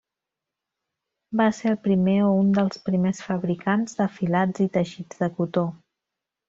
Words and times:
Va 1.41 1.47
ser 1.57 1.69
el 1.73 1.77
primer 1.89 2.17
o 2.31 2.33
un 2.39 2.49
dels 2.59 2.81
primers 2.89 3.23
fabricants 3.29 3.97
de 4.01 4.11
filats 4.19 4.69
i 4.69 4.69
teixits 4.81 5.25
de 5.25 5.35
cotó. 5.39 5.71